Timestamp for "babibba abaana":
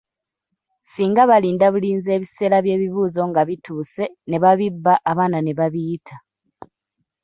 4.43-5.37